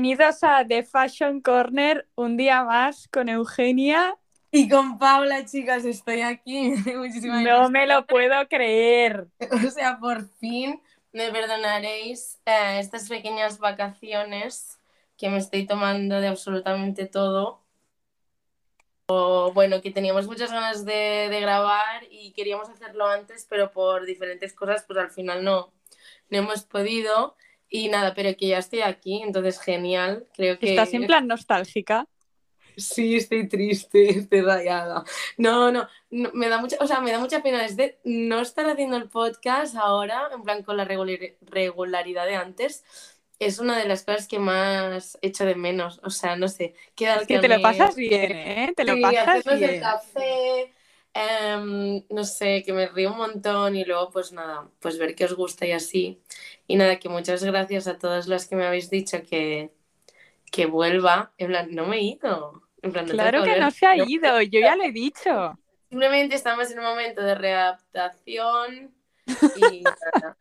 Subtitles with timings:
[0.00, 4.16] Bienvenidos a The Fashion Corner, un día más con Eugenia.
[4.50, 6.70] Y con Paula, chicas, estoy aquí.
[6.96, 9.28] Muchísimas no me lo puedo creer.
[9.52, 10.80] O sea, por fin
[11.12, 14.80] me perdonaréis eh, estas pequeñas vacaciones
[15.18, 17.62] que me estoy tomando de absolutamente todo.
[19.04, 24.06] O, bueno, que teníamos muchas ganas de, de, grabar y queríamos hacerlo antes, pero por
[24.06, 25.74] diferentes cosas, pues al final no,
[26.30, 27.36] no hemos podido.
[27.70, 30.26] Y nada, pero que ya estoy aquí, entonces genial.
[30.34, 30.70] Creo que.
[30.70, 32.08] ¿Estás en plan nostálgica?
[32.76, 35.04] Sí, estoy triste, estoy rayada.
[35.36, 38.96] No, no, me da mucha, o sea, me da mucha pena desde no estar haciendo
[38.96, 42.84] el podcast ahora, en plan con la regularidad de antes.
[43.38, 46.00] Es una de las cosas que más echo de menos.
[46.04, 46.74] O sea, no sé.
[46.98, 48.72] Es que te lo pasas bien, ¿eh?
[48.76, 49.74] Te lo pasas bien.
[49.74, 50.72] el café,
[51.12, 55.24] Em, no sé, que me río un montón y luego pues nada, pues ver que
[55.24, 56.20] os gusta y así.
[56.66, 59.72] Y nada, que muchas gracias a todas las que me habéis dicho que,
[60.52, 61.32] que vuelva.
[61.38, 62.62] En plan, no me he ido.
[62.82, 65.58] En plan, claro que, no se ha ido, yo ya lo he dicho.
[65.88, 68.94] Simplemente estamos en un momento de readaptación
[69.56, 70.36] y nada.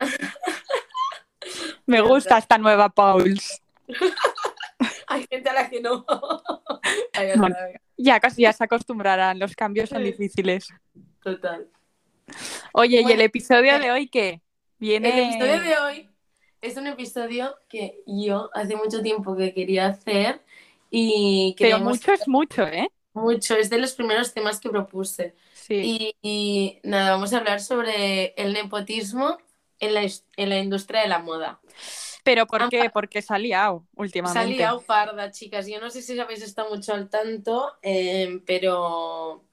[1.85, 3.61] Me gusta esta nueva Pauls.
[5.07, 6.05] Hay gente a la que no.
[8.03, 10.67] ya casi ya se acostumbrarán, los cambios son difíciles.
[11.21, 11.67] Total.
[12.73, 14.41] Oye, ¿y el episodio de hoy qué?
[14.77, 15.09] Viene...
[15.09, 16.09] El episodio de hoy
[16.61, 20.41] es un episodio que yo hace mucho tiempo que quería hacer
[20.89, 22.89] y Pero mucho es mucho, ¿eh?
[23.13, 25.35] Mucho, es de los primeros temas que propuse.
[25.53, 26.15] Sí.
[26.21, 29.37] Y, nada, vamos a hablar sobre el nepotismo
[29.79, 31.59] en la, en la industria de la moda.
[32.23, 32.89] ¿Pero por qué?
[32.89, 34.39] Porque se ha liado últimamente.
[34.39, 35.67] Se ha liado parda, chicas.
[35.67, 39.45] Yo no sé si habéis estado mucho al tanto, em, pero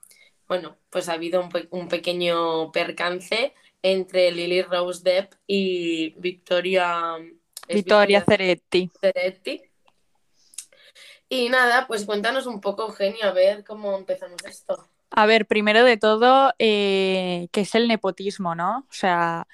[0.49, 7.17] bueno, pues ha habido un, un, pequeño percance entre Lily Rose Depp y Victoria...
[7.69, 8.91] Victoria Ceretti.
[9.01, 9.63] Ceretti.
[11.29, 14.89] Y nada, pues cuéntanos un poco, Eugenia, a ver cómo empezamos esto.
[15.11, 18.87] A ver, primero de todo, eh, ¿qué es el nepotismo, no?
[18.89, 19.47] O sea,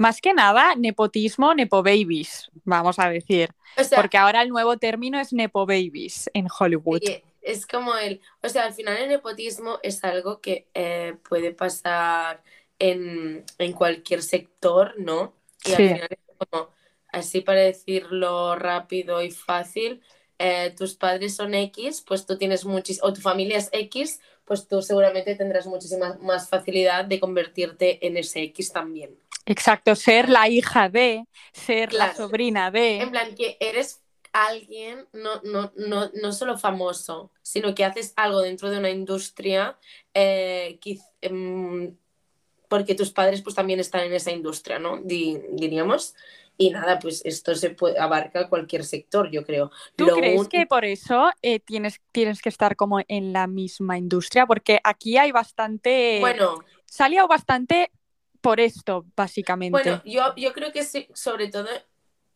[0.00, 3.50] más que nada, nepotismo, nepo babies, vamos a decir.
[3.94, 7.02] porque ahora el nuevo término es nepo babies en Hollywood.
[7.42, 12.42] es como el, o sea, al final el nepotismo es algo que eh, puede pasar
[12.78, 13.44] en,
[13.74, 15.34] cualquier sector, ¿no?
[15.66, 16.70] Y al final es como,
[17.08, 20.00] así para decirlo rápido y fácil,
[20.38, 24.66] eh, tus padres son X, pues tú tienes muchísimo, o tu familia es X, pues
[24.66, 29.18] tú seguramente tendrás muchísima más facilidad de convertirte en ese X también.
[29.46, 33.00] Exacto, ser la hija de, ser la sobrina de.
[33.00, 34.00] En plan, que eres
[34.32, 39.76] alguien no, no, no, no solo famoso, sino que haces algo dentro de una industria
[40.14, 40.78] eh,
[41.20, 41.96] em,
[42.68, 45.00] porque tus padres pues también están en esa industria, ¿no?
[45.02, 46.14] diríamos.
[46.56, 49.70] Y nada, pues esto se puede, abarca cualquier sector, yo creo.
[49.96, 54.46] ¿Tú crees que por eso eh, tienes, tienes que estar como en la misma industria?
[54.46, 56.18] Porque aquí hay bastante...
[56.20, 56.62] Bueno.
[56.84, 57.90] Salió bastante
[58.40, 59.72] por esto, básicamente.
[59.72, 61.68] Bueno, yo, yo creo que sí, sobre todo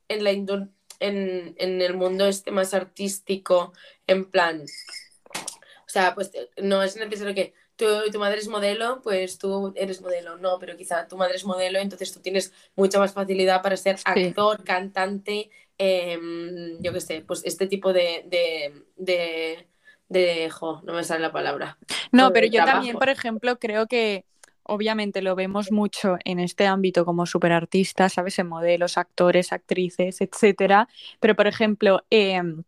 [0.08, 0.68] en, la en,
[1.00, 3.72] en el mundo este más artístico,
[4.06, 9.38] en plan, o sea, pues no es necesario que tu, tu madre es modelo, pues
[9.38, 13.12] tú eres modelo, no, pero quizá tu madre es modelo, entonces tú tienes mucha más
[13.12, 19.68] facilidad para ser actor, cantante, em, yo qué sé, pues este tipo de, de, de,
[20.08, 21.78] de, jo, no me sale la palabra.
[22.12, 24.24] No, pero yo también, por ejemplo, creo que
[24.64, 28.38] obviamente lo vemos mucho en este ámbito como superartistas, ¿sabes?
[28.38, 30.88] En modelos, actores, actrices, etcétera.
[31.20, 32.64] Pero, por ejemplo, em,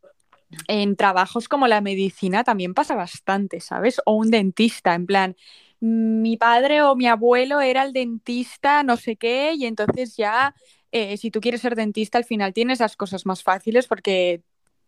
[0.69, 4.01] en trabajos como la medicina también pasa bastante, ¿sabes?
[4.05, 5.37] O un dentista, en plan,
[5.81, 10.55] mi padre o mi abuelo era el dentista, no sé qué, y entonces ya,
[10.93, 14.43] eh, si tú quieres ser dentista, al final tienes las cosas más fáciles porque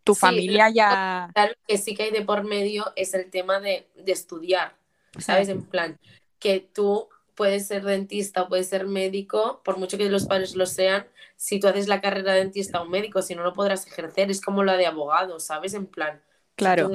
[0.05, 1.31] tu familia ya...
[1.35, 4.75] Claro que sí que hay de por medio es el tema de, de estudiar,
[5.19, 5.49] ¿sabes?
[5.49, 5.99] En plan,
[6.38, 10.67] que tú puedes ser dentista o puedes ser médico, por mucho que los padres lo
[10.67, 11.06] sean,
[11.37, 14.40] si tú haces la carrera de dentista o médico, si no lo podrás ejercer, es
[14.40, 15.73] como la de abogado, ¿sabes?
[15.75, 16.20] En plan.
[16.56, 16.90] Claro.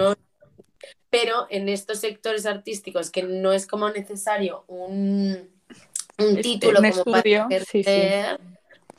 [1.10, 5.50] Pero en estos sectores artísticos que no es como necesario un,
[6.18, 8.42] un título como para ejercer,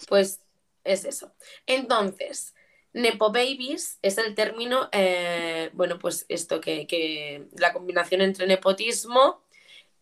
[0.08, 0.40] pues
[0.82, 1.30] es eso.
[1.66, 2.54] Entonces,
[2.94, 9.43] Nepo Babies es el término, eh, bueno, pues esto que, que la combinación entre nepotismo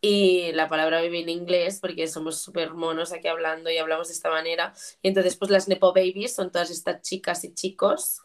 [0.05, 4.15] y la palabra vive en inglés porque somos súper monos aquí hablando y hablamos de
[4.15, 4.75] esta manera.
[5.01, 8.21] Y entonces, pues las Nepo Babies son todas estas chicas y chicos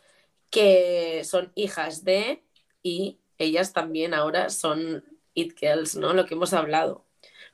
[0.50, 2.44] que son hijas de
[2.81, 6.13] y ellas también ahora son It Girls, ¿no?
[6.13, 7.06] Lo que hemos hablado.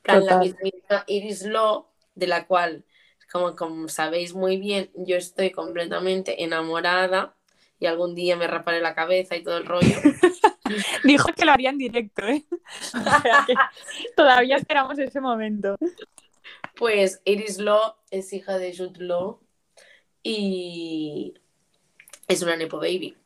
[0.04, 2.86] la misma Iris Law, de la cual,
[3.30, 7.36] como, como sabéis muy bien, yo estoy completamente enamorada
[7.78, 9.96] y algún día me raparé la cabeza y todo el rollo.
[11.04, 12.44] Dijo que lo haría en directo, ¿eh?
[12.94, 13.54] O sea que
[14.16, 15.76] todavía esperamos ese momento.
[16.76, 19.40] Pues Iris Law es hija de Jude Law
[20.22, 21.34] y
[22.28, 23.16] es una Nepo Baby.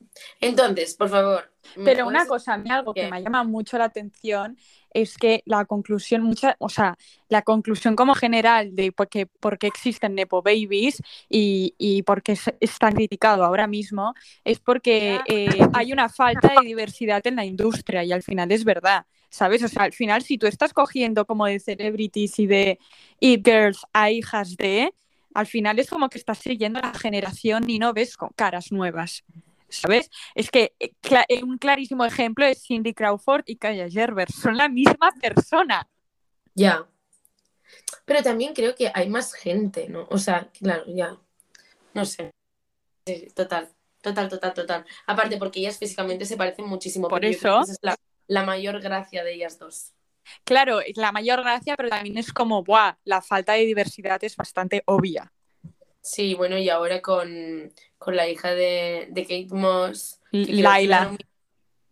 [0.41, 1.51] Entonces, por favor.
[1.85, 4.57] Pero una cosa, a mí algo que me llama mucho la atención
[4.93, 6.97] es que la conclusión, mucha, o sea,
[7.29, 12.23] la conclusión como general de por qué, por qué existen Nepo Babies y, y por
[12.23, 17.45] qué están criticados ahora mismo es porque eh, hay una falta de diversidad en la
[17.45, 19.05] industria y al final es verdad.
[19.31, 19.63] ¿Sabes?
[19.63, 22.79] O sea, al final, si tú estás cogiendo como de celebrities y de
[23.21, 24.95] It Girls a hijas de,
[25.35, 29.25] al final es como que estás siguiendo la generación y no ves caras nuevas.
[29.69, 30.11] ¿Sabes?
[30.35, 30.93] Es que eh,
[31.29, 35.89] eh, un clarísimo ejemplo es Cindy Crawford y Kaya Gerber, son la misma persona.
[36.55, 36.87] Ya.
[38.05, 40.07] Pero también creo que hay más gente, ¿no?
[40.11, 41.17] O sea, claro, ya.
[41.95, 42.33] No sé.
[43.35, 43.69] total,
[44.01, 44.85] total, total, total.
[45.07, 47.09] Aparte, porque ellas físicamente se parecen muchísimo.
[47.09, 47.61] Por eso.
[47.61, 49.93] es la, la, mayor gracia de ellas dos.
[50.45, 52.97] Claro, es la mayor gracia, pero también es como, ¡buah!
[53.05, 55.33] La falta de diversidad es bastante obvia.
[56.09, 57.71] Sí, bueno, y ahora con,
[58.07, 60.19] la hija de, Kate Moss.
[60.33, 61.15] Laila.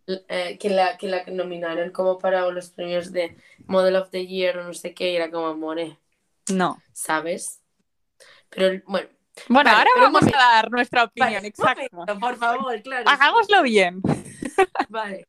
[0.06, 3.36] Eh, que, la, que la nominaron como para los premios de
[3.66, 5.98] Model of the Year o no sé qué, y era como more.
[6.48, 6.82] No.
[6.94, 7.60] ¿Sabes?
[8.48, 9.08] Pero bueno.
[9.50, 12.18] Bueno, ahora vamos a dar nuestra opinión, exacto.
[12.18, 13.04] por favor, claro.
[13.06, 14.00] Hagámoslo bien.
[14.88, 15.26] Vale.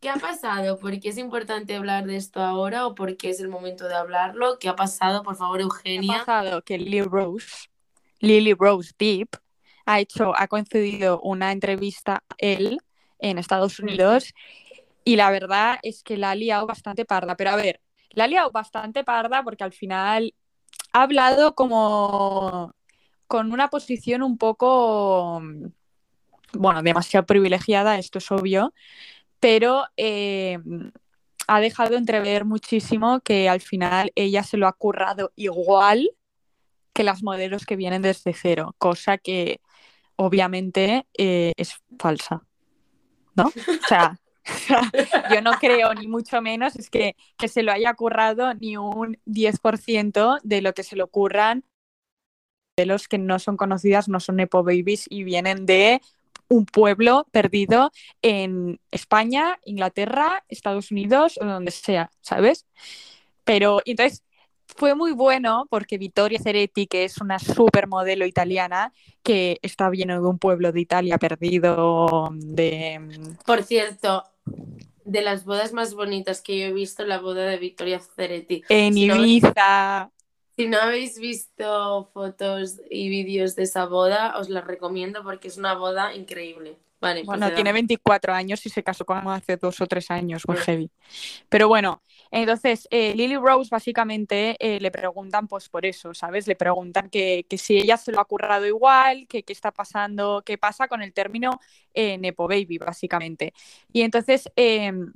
[0.00, 0.78] ¿Qué ha pasado?
[0.78, 3.94] ¿Por qué es importante hablar de esto ahora o por qué es el momento de
[3.94, 4.58] hablarlo?
[4.58, 5.22] ¿Qué ha pasado?
[5.22, 6.16] Por favor, Eugenia.
[6.16, 7.68] Ha pasado que Rose
[8.22, 9.36] Lily Rose Deep
[9.84, 12.78] ha hecho, ha concedido una entrevista a él
[13.18, 14.32] en Estados Unidos
[15.04, 17.36] y la verdad es que la ha liado bastante parda.
[17.36, 17.80] Pero a ver,
[18.10, 20.34] la ha liado bastante parda porque al final
[20.92, 22.74] ha hablado como
[23.26, 25.42] con una posición un poco,
[26.52, 28.72] bueno, demasiado privilegiada, esto es obvio,
[29.40, 30.58] pero eh,
[31.48, 36.08] ha dejado entrever muchísimo que al final ella se lo ha currado igual
[37.02, 39.60] las modelos que vienen desde cero, cosa que
[40.16, 42.42] obviamente eh, es falsa,
[43.34, 43.44] ¿no?
[43.84, 44.18] O sea,
[45.32, 49.18] yo no creo ni mucho menos es que, que se lo haya currado ni un
[49.24, 51.64] 10% de lo que se le ocurran
[52.76, 56.00] modelos que no son conocidas, no son Nepo Babies y vienen de
[56.48, 57.90] un pueblo perdido
[58.22, 62.66] en España, Inglaterra, Estados Unidos o donde sea, ¿sabes?
[63.44, 64.22] Pero entonces
[64.76, 68.92] fue muy bueno porque Vittoria Ceretti, que es una supermodelo italiana,
[69.22, 73.36] que está viendo de un pueblo de Italia perdido de...
[73.44, 74.24] Por cierto,
[75.04, 78.62] de las bodas más bonitas que yo he visto, la boda de Vittoria Ceretti.
[78.68, 80.10] En Ibiza.
[80.56, 85.56] si no habéis visto fotos y vídeos de esa boda, os la recomiendo porque es
[85.56, 86.78] una boda increíble.
[87.00, 90.56] Vale, bueno, tiene 24 años y se casó con hace dos o tres años, muy
[90.58, 90.88] heavy.
[91.48, 92.00] Pero bueno,
[92.32, 96.46] entonces eh, Lily Rose básicamente eh, le preguntan pues por eso, ¿sabes?
[96.48, 100.56] Le preguntan que, si ella se lo ha currado igual, que qué está pasando, qué
[100.58, 101.60] pasa con el término
[101.92, 103.52] eh, Nepo Baby, básicamente.
[103.92, 105.12] Y entonces em,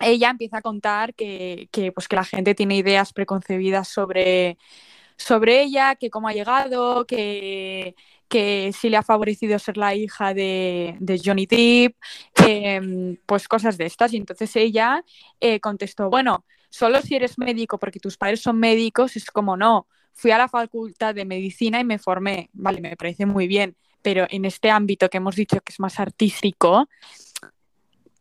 [0.00, 4.56] ella empieza a contar que, que, pues, que la gente tiene ideas preconcebidas sobre
[5.16, 7.94] sobre ella, que cómo ha llegado, que,
[8.32, 11.94] que sí le ha favorecido ser la hija de, Johnny Depp,
[12.46, 14.14] em, pues cosas de estas.
[14.14, 15.04] Y entonces ella
[15.38, 19.86] eh, contestó, bueno, solo si eres médico porque tus padres son médicos, es como no,
[20.14, 24.26] fui a la facultad de medicina y me formé, vale, me parece muy bien, pero
[24.30, 26.88] en este ámbito que hemos dicho que es más artístico,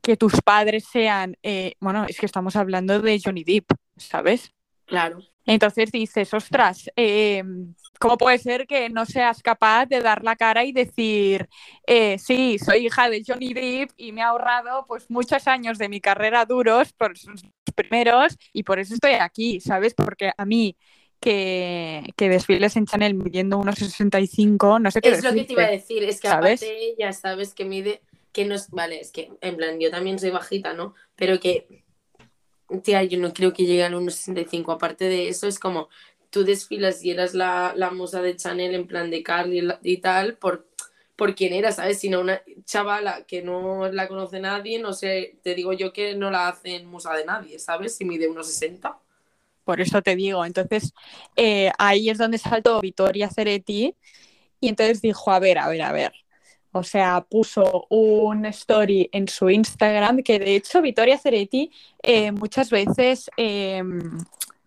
[0.02, 4.52] que tus padres sean, eh, bueno, es que estamos hablando de Johnny Depp, ¿sabes?
[4.88, 5.22] Claro.
[5.52, 10.64] Entonces dices, ostras, em, ¿cómo puede ser que no seas capaz de dar la cara
[10.64, 11.50] y decir,
[11.86, 15.90] eh, sí, soy hija de Johnny Depp y me ha ahorrado pues muchos años de
[15.90, 17.44] mi carrera duros por sus
[17.76, 19.94] primeros y por eso estoy aquí, ¿sabes?
[19.94, 20.78] Porque a mí
[21.20, 25.52] que, que desfiles en Chanel midiendo unos 65, no sé qué Es lo que te
[25.52, 29.12] iba a decir, es que aparte ya sabes que mide, que no es, vale, es
[29.12, 30.96] que en plan, yo también soy bajita, ¿no?
[31.18, 31.81] Pero que
[32.84, 34.72] tía, yo no creo que llegue a los 65.
[34.72, 35.90] Aparte de eso, es como
[36.30, 40.38] tú desfilas y eras la, la musa de Chanel en plan de Carly y tal,
[40.38, 40.66] por,
[41.16, 42.00] por era, ¿sabes?
[42.00, 46.32] Sino una chavala que no la conoce nadie, no sé, te digo yo que no
[46.32, 47.96] la hacen musa de nadie, ¿sabes?
[47.96, 48.98] Si mide unos 60.
[49.64, 50.94] Por eso te digo, entonces
[51.36, 53.96] eh, ahí es donde saltó Vittoria Ceretti
[54.60, 56.14] y entonces dijo, a ver, a ver, a ver,
[56.72, 62.70] o sea, puso un story en su Instagram que de hecho Vittoria Ceretti eh, muchas
[62.70, 64.18] veces em,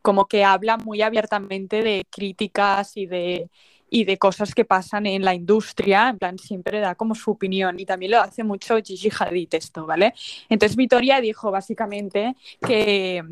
[0.02, 3.48] como que habla muy abiertamente de críticas y de,
[3.88, 7.78] y de cosas que pasan en la industria, en plan, siempre da como su opinión
[7.78, 10.14] y también lo hace mucho Gigi Hadid esto, ¿vale?
[10.48, 13.22] Entonces Victoria dijo básicamente que,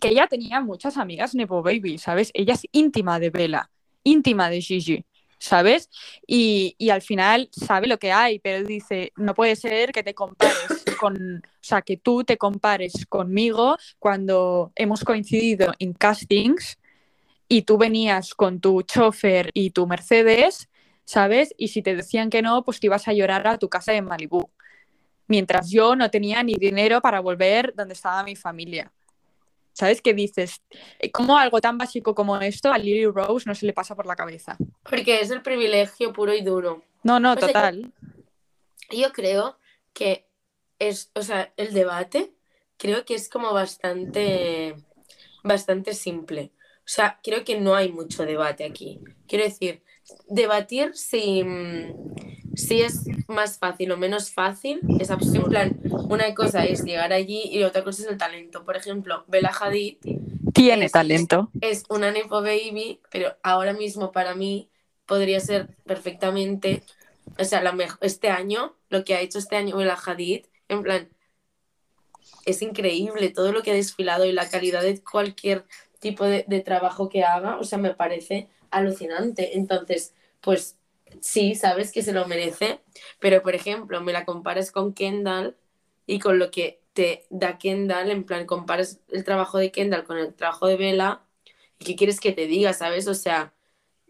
[0.00, 2.30] que ella tenía muchas amigas Nepo Baby, ¿sabes?
[2.34, 3.70] Ella es íntima de Bella,
[4.04, 5.04] íntima de Gigi.
[5.40, 5.90] ¿Sabes?
[6.26, 10.14] Y, y, al final sabe lo que hay, pero dice, no puede ser que te
[10.14, 16.78] compares con, o sea, que tú te compares conmigo cuando hemos coincidido en castings
[17.48, 20.68] y tú venías con tu chofer y tu Mercedes,
[21.04, 21.54] ¿sabes?
[21.56, 24.04] Y si te decían que no, pues te ibas a llorar a tu casa en
[24.04, 24.50] Malibú.
[25.26, 28.92] Mientras yo no tenía ni dinero para volver donde estaba mi familia.
[29.80, 30.60] ¿Sabes qué dices?
[30.98, 34.04] Eh, ¿Cómo algo tan básico como esto a Lily Rose no se le pasa por
[34.04, 34.58] la cabeza?
[34.82, 36.84] Porque es el privilegio puro y duro.
[37.02, 37.90] No, no, total.
[38.90, 39.56] Yo, creo
[39.94, 40.26] que
[40.78, 42.34] es, o sea, el debate
[42.76, 44.76] creo que es como bastante,
[45.42, 46.52] bastante simple.
[46.80, 49.00] O sea, creo que no hay mucho debate aquí.
[49.26, 49.82] Quiero decir,
[50.28, 51.42] debatir si,
[52.54, 55.44] si es más fácil o menos fácil es absurdo.
[55.44, 58.64] En plan, una cosa es llegar allí y otra cosa es el talento.
[58.64, 59.96] Por ejemplo, Bella Hadid
[60.52, 61.50] tiene talento.
[61.60, 64.68] Es una Nepo Baby, pero ahora mismo para mí
[65.06, 66.82] podría ser perfectamente,
[67.38, 70.82] o sea, la mejor, este año, lo que ha hecho este año Bella Hadid, en
[70.82, 71.08] plan,
[72.46, 75.64] es increíble todo lo que ha desfilado y la calidad de cualquier
[75.98, 79.56] tipo de, de trabajo que haga, o sea, me parece alucinante.
[79.56, 80.76] Entonces, pues
[81.20, 82.80] sí, sabes que se lo merece,
[83.18, 85.56] pero por ejemplo, me la comparas con Kendall
[86.06, 90.18] y con lo que te da Kendall, en plan, comparas el trabajo de Kendall con
[90.18, 91.20] el trabajo de Bella,
[91.78, 93.06] ¿y qué quieres que te diga, sabes?
[93.08, 93.54] O sea,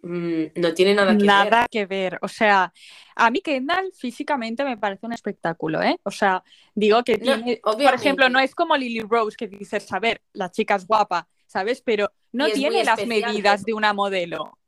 [0.02, 1.26] mm, no tiene nada que ver.
[1.26, 2.72] Nada que ver, o sea,
[3.14, 5.98] a mí Kendall físicamente me parece un espectáculo, ¿eh?
[6.04, 6.42] O sea,
[6.74, 10.50] digo que tiene, por ejemplo, no es como Lily Rose que dices, a ver, la
[10.50, 11.82] chica es guapa, ¿sabes?
[11.82, 14.59] Pero no tiene las medidas de una modelo.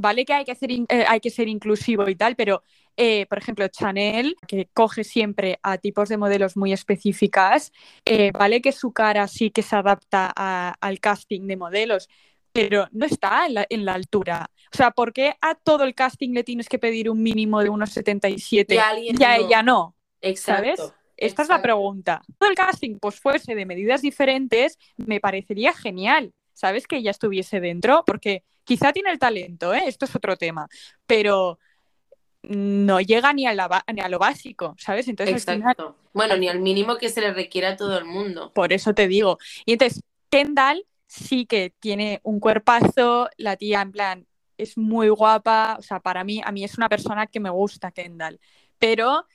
[0.00, 2.62] Vale que hay que, hacer, eh, hay que ser inclusivo y tal, pero
[2.96, 7.70] eh, por ejemplo, Chanel, que coge siempre a tipos de modelos muy específicas,
[8.06, 12.08] eh, vale que su cara sí que se adapta al casting de modelos,
[12.50, 14.50] pero no está en la, altura.
[14.72, 17.68] O sea, ¿por qué a todo el casting le tienes que pedir un mínimo de
[17.68, 19.96] unos 77 y a ella no?
[20.34, 20.80] ¿Sabes?
[21.14, 22.22] Esta es la pregunta.
[22.38, 26.86] Todo el casting pues fuese de medidas diferentes, me parecería genial, ¿sabes?
[26.86, 29.82] Que ella estuviese dentro, porque quizá tiene el talento, ¿eh?
[29.86, 30.68] Esto es otro tema,
[31.06, 31.58] pero
[32.42, 35.08] no llega ni a, ni a lo básico, ¿sabes?
[35.08, 35.96] Entonces, Exacto.
[36.12, 38.52] Bueno, ni al mínimo que se le requiere a todo el mundo.
[38.54, 39.38] Por eso te digo.
[39.66, 44.26] Y entonces, Kendall sí que tiene un cuerpazo, la tía en plan
[44.56, 47.90] es muy guapa, o sea, para mí, a mí es una persona que me gusta
[47.90, 48.38] Kendall,
[48.78, 49.26] pero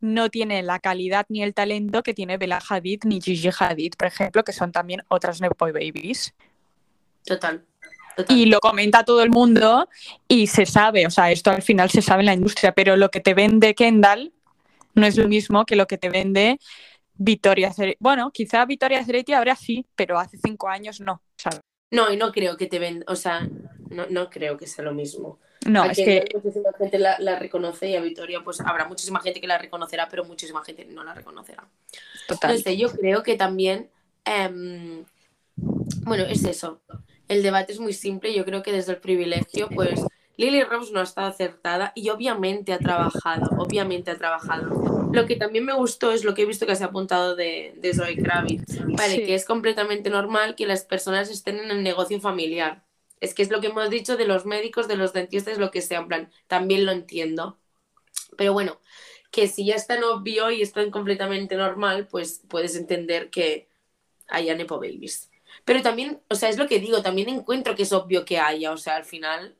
[0.00, 4.08] no tiene la calidad ni el talento que tiene Bella Hadid ni Gigi Hadid, por
[4.08, 6.34] ejemplo, que son también otras Nepo Babies.
[7.24, 7.64] Total.
[8.28, 9.88] Y lo comenta todo el mundo
[10.28, 13.10] y se sabe, o sea, esto al final se sabe en la industria, pero lo
[13.10, 14.32] que te vende Kendall
[14.94, 16.58] no es lo mismo que lo que te vende
[17.14, 17.96] Victoria Ceretti.
[18.00, 21.60] Bueno, quizá Victoria Ceretti ahora sí, pero hace cinco años no, ¿sabes?
[21.90, 23.48] No, y no creo que te venda, o sea,
[23.90, 25.38] no, no creo que sea lo mismo.
[25.66, 26.24] No, es que...
[26.34, 30.08] Muchísima gente la, la, reconoce y a Victoria pues habrá muchísima gente que la reconocerá,
[30.08, 31.66] pero muchísima gente no la reconocerá.
[32.28, 32.50] Total.
[32.50, 33.90] Entonces yo creo que también,
[34.24, 35.04] em,
[35.56, 36.80] bueno, es eso
[37.28, 38.34] el debate es muy simple.
[38.34, 40.00] Yo creo que desde el privilegio, pues
[40.36, 45.10] Lily Rose no ha estado acertada y obviamente ha trabajado, obviamente ha trabajado.
[45.12, 47.74] Lo que también me gustó es lo que he visto que se ha apuntado de,
[47.76, 52.20] de Zoe Kravitz, vale, que es completamente normal que las personas estén en el negocio
[52.20, 52.84] familiar.
[53.20, 55.82] Es que es lo que hemos dicho de los médicos, de los dentistas, lo que
[55.82, 57.58] sea, en plan, también lo entiendo.
[58.36, 58.80] Pero bueno,
[59.30, 63.68] que si ya es tan obvio y es tan completamente normal, pues puedes entender que
[64.26, 65.30] haya Nepo Babies.
[65.64, 68.72] Pero también, o sea, es lo que digo, también encuentro que es obvio que haya,
[68.72, 69.56] o sea, al final,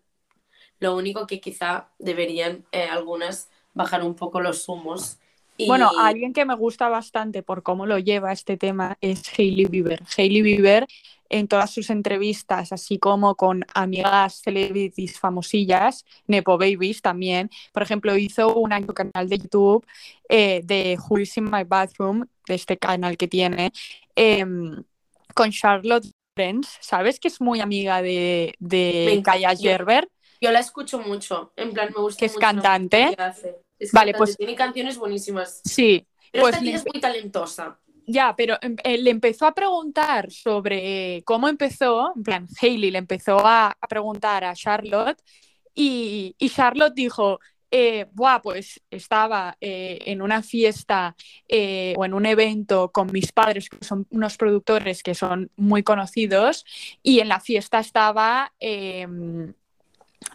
[0.81, 5.19] lo único que quizá deberían eh, algunas bajar un poco los humos.
[5.67, 10.03] Bueno, alguien que me gusta bastante por cómo lo lleva este tema es Hailey Bieber.
[10.17, 10.87] Hailey Bieber
[11.29, 17.51] en todas sus entrevistas, así como con amigas celebrities famosillas, Nepo Babies también.
[17.73, 19.87] Por ejemplo, hizo un canal de YouTube
[20.29, 23.73] eh, de Who is in My Bathroom, de este canal que tiene,
[24.15, 24.83] em,
[25.35, 27.21] con Charlotte Friends, ¿sabes?
[27.21, 30.09] Que es muy amiga de, de Kaya Gerber.
[30.41, 33.17] Yo la escucho mucho, en plan me gusta Que es cantante.
[33.93, 35.61] vale, pues tiene canciones buenísimas.
[35.65, 36.07] Sí.
[36.33, 37.79] Pero pues esta es muy talentosa.
[38.07, 42.99] Ya, pero em, eh, le empezó a preguntar sobre cómo empezó, en plan, Hailey le
[42.99, 45.19] empezó a, preguntar a Charlotte
[45.75, 47.41] y, y Charlotte dijo,
[47.77, 48.07] eh,
[48.41, 51.17] pues estaba eh, en una fiesta
[51.49, 55.83] eh, o en un evento con mis padres, que son unos productores que son muy
[55.83, 56.65] conocidos,
[57.03, 59.55] y en la fiesta estaba em,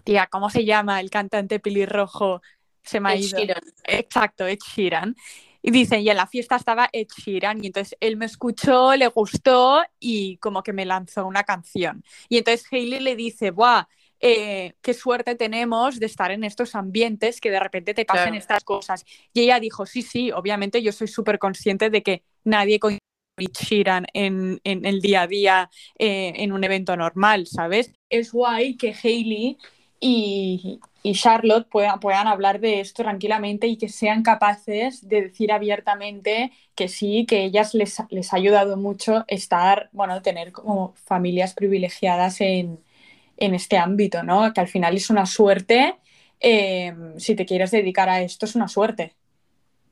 [0.04, 2.42] tía, ¿cómo se llama el cantante pelirrojo?
[2.84, 3.38] Se me ha ido.
[3.86, 5.16] Exacto, Ed Sheeran.
[5.62, 9.08] Y dicen, y en la fiesta estaba Ed Sheeran, y entonces él me escuchó, le
[9.08, 12.04] gustó y como que me lanzó una canción.
[12.28, 13.88] Y entonces Hailey le dice, ¡buah!
[14.22, 18.64] Eh, qué suerte tenemos de estar en estos ambientes que de repente te pasen estas
[18.64, 19.06] cosas.
[19.34, 22.98] Y ella dijo, sí, sí, obviamente yo soy súper consciente de que nadie con
[23.38, 27.94] Sheeran en, en, el día a día eh, en un evento normal, ¿sabes?
[28.10, 29.58] Es guay que Hailey
[30.02, 35.54] y, y Charlotte puedan, puedan, hablar de esto tranquilamente y que sean capaces de decir
[35.54, 41.54] abiertamente que sí, que ellas les, les ha ayudado mucho estar, bueno, tener como familias
[41.54, 42.80] privilegiadas en,
[43.40, 44.54] en este ámbito, ¿no?
[44.54, 45.98] Que al final es una suerte,
[46.40, 49.16] eh, si te quieres dedicar a esto es una suerte.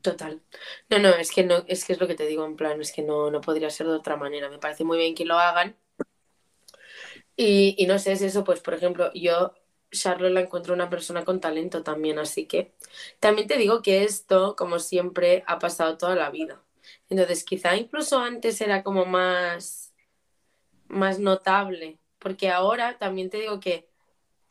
[0.02, 0.40] Total.
[0.88, 2.92] No, no, es que no, es que es lo que te digo, en plan, es
[2.92, 4.48] que no, no podría ser de otra manera.
[4.48, 5.76] Me parece muy bien que lo hagan.
[7.36, 9.54] Y, y no sé, es eso, pues por ejemplo, yo
[9.90, 12.74] Charlotte la encuentro una persona con talento también, así que
[13.20, 16.62] también te digo que esto, como siempre, ha pasado toda la vida.
[17.08, 19.94] Entonces, quizá incluso antes era como más,
[20.88, 23.88] más notable, porque ahora también te digo que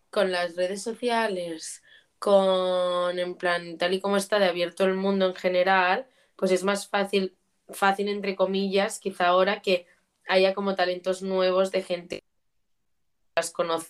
[0.10, 1.84] con las redes sociales,
[2.20, 6.64] con, en plan, tal y como está de abierto el mundo en general, pues es
[6.64, 7.36] más fácil,
[7.70, 9.86] fácil entre comillas, quizá ahora que
[10.28, 12.24] haya como talentos nuevos de gente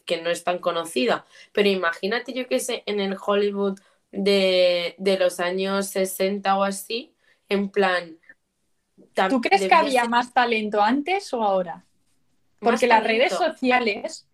[0.05, 1.25] que no es tan conocida.
[1.53, 3.79] Pero imagínate, yo que sé, en el Hollywood
[4.11, 7.13] de, los años 60 o así,
[7.49, 8.17] en plan...
[9.29, 11.86] ¿Tú crees que había más talento antes o ahora?
[12.59, 14.27] Porque las redes sociales,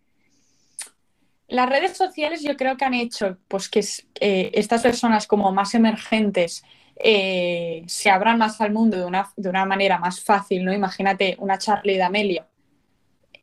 [1.48, 3.86] las redes sociales yo creo que han hecho pues que
[4.20, 6.63] eh, estas personas como más emergentes
[6.96, 10.74] eh, se abran más al mundo de una, de una, manera más fácil, ¿no?
[10.74, 12.46] Imagínate una Charlie D'Amelio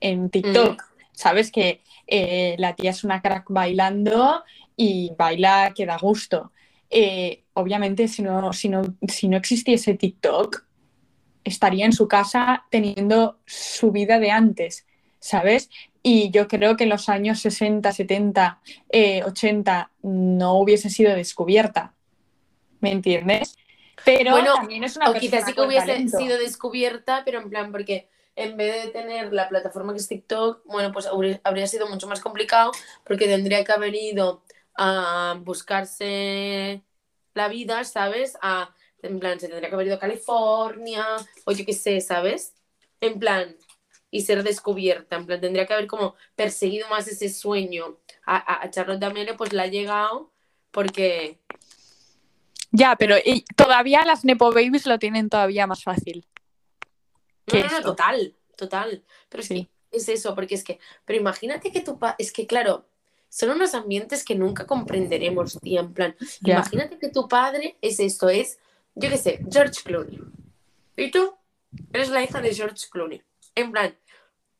[0.00, 4.44] en TikTok, sabes que eh, la tía es una crack bailando
[4.76, 6.52] y baila que da gusto.
[7.52, 10.64] obviamente si no, si, no, si no existiese TikTok,
[11.44, 14.86] estaría en su casa teniendo su vida de antes,
[15.18, 15.70] ¿sabes?
[16.02, 18.60] Y yo creo que en los años 60, 70,
[19.24, 21.94] 80 no hubiese sido descubierta.
[22.80, 23.58] ¿Me entiendes?
[24.04, 28.08] Pero también es una o quizás sí que hubiese sido descubierta, pero en plan, porque
[28.34, 31.06] en vez de tener la plataforma que es TikTok, bueno, pues
[31.44, 32.72] habría sido mucho más complicado,
[33.04, 34.42] porque tendría que haber ido
[34.74, 36.82] a buscarse
[37.34, 38.38] la vida, ¿sabes?
[38.40, 41.04] A en plan, se tendría que haber ido a California,
[41.44, 42.54] o yo qué sé, ¿sabes?
[43.00, 43.56] En plan,
[44.10, 45.16] y ser descubierta.
[45.16, 47.98] En plan, tendría que haber como perseguido más ese sueño.
[48.26, 50.30] A, a Charlotte D'Amelio, pues la ha llegado
[50.70, 51.40] porque.
[52.72, 53.16] Ya, pero
[53.56, 56.26] todavía las Nepo Babies lo tienen todavía más fácil.
[57.52, 59.04] No, no, total, total.
[59.28, 59.68] Pero sí.
[59.90, 60.78] es eso, porque es que.
[61.04, 62.14] Pero imagínate que tu pa.
[62.18, 62.86] Es que, claro,
[63.28, 65.80] son unos ambientes que nunca comprenderemos, tía.
[65.80, 68.58] En plan, imagínate que tu padre es esto, es
[69.00, 70.20] yo qué sé, George Clooney.
[70.96, 71.34] ¿Y tú?
[71.92, 73.22] Eres la hija de George Clooney.
[73.54, 73.96] En plan,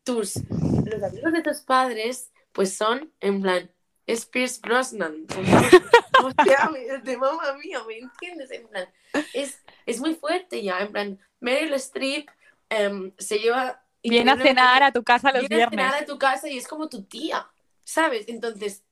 [0.03, 0.37] tus,
[0.85, 3.71] los amigos de tus padres, pues son, en plan,
[4.07, 5.27] es Pierce Brosnan.
[6.25, 6.71] Hostia,
[7.03, 8.51] de mamá mía, ¿me entiendes?
[8.51, 8.89] En plan,
[9.35, 12.29] es, es muy fuerte ya, en plan, Meryl Streep
[12.71, 13.85] em, se lleva...
[14.03, 15.69] Viene a cenar a tu casa los viernes.
[15.69, 17.47] Viene a cenar a tu casa y es como tu tía,
[17.85, 18.25] ¿sabes?
[18.29, 18.85] Entonces...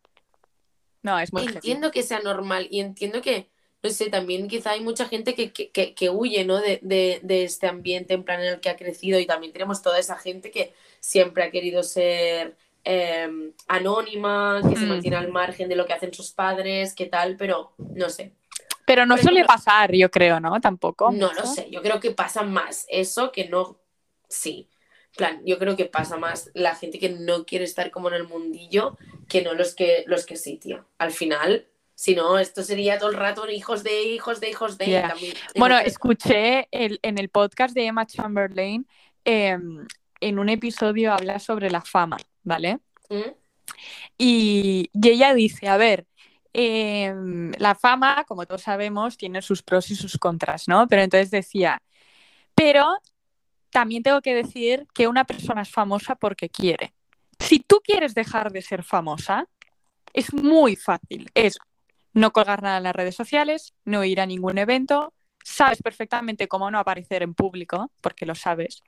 [1.00, 3.50] No, es muy Entiendo que sea normal y entiendo que
[3.82, 6.58] no sé, también quizá hay mucha gente que, huye, ¿no?
[6.58, 10.16] De, este ambiente en plan en el que ha crecido y también tenemos toda esa
[10.16, 14.88] gente que siempre ha querido ser em, anónima, que se mm.
[14.88, 18.32] mantiene al margen de lo que hacen sus padres, qué tal, pero no sé.
[18.84, 20.60] Pero no suele pasar, yo creo, ¿no?
[20.60, 21.12] Tampoco.
[21.12, 23.78] No lo sé, yo creo que pasa más eso que no,
[24.28, 24.68] sí.
[25.16, 28.24] plan, yo creo que pasa más la gente que no quiere estar como en el
[28.24, 28.96] mundillo
[29.28, 30.86] que no los que, los que sí, tío.
[30.96, 35.34] Al final, si no, esto sería todo el rato hijos de hijos de hijos de.
[35.56, 38.86] Bueno, escuché en el podcast de Emma Chamberlain,
[39.24, 39.84] em,
[40.20, 42.78] en un episodio habla sobre la fama, ¿vale?
[43.10, 43.32] ¿Mm?
[44.16, 46.06] Y, ella dice, a ver,
[46.52, 50.86] em, la fama, como todos sabemos, tiene sus pros y sus contras, ¿no?
[50.86, 51.82] Pero entonces decía,
[52.54, 52.86] pero
[53.70, 56.94] también tengo que decir que una persona es famosa porque quiere.
[57.40, 59.48] Si tú quieres dejar de ser famosa,
[60.12, 61.28] es muy fácil.
[61.34, 61.58] Es
[62.12, 65.12] no colgar nada en las redes sociales, no ir a ningún evento,
[65.44, 68.82] sabes perfectamente cómo no aparecer en público, porque lo sabes.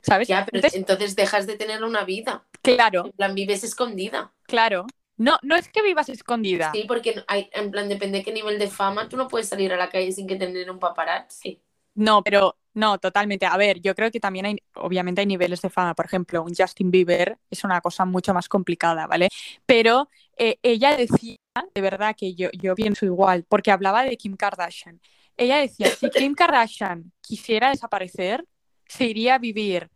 [0.00, 0.28] ¿Sabes?
[0.28, 2.44] Ya, pero entonces, dejas de tener una vida.
[2.60, 3.06] Claro.
[3.06, 4.32] En plan, vives escondida.
[4.42, 4.86] Claro.
[5.16, 6.72] No, no es que vivas escondida.
[6.72, 9.72] Sí, porque hay, en plan, depende de qué nivel de fama, tú no puedes salir
[9.72, 11.60] a la calle sin que tener un paparazzi.
[11.94, 13.46] No, pero no, totalmente.
[13.46, 15.94] A ver, yo creo que también hay, obviamente hay niveles de fama.
[15.94, 19.28] Por ejemplo, un Justin Bieber es una cosa mucho más complicada, ¿vale?
[19.66, 21.36] Pero eh, ella decía,
[21.74, 25.00] de verdad que yo, yo pienso igual, porque hablaba de Kim Kardashian.
[25.36, 28.44] Ella decía, si Kim Kardashian quisiera desaparecer,
[28.86, 29.90] se iría a vivir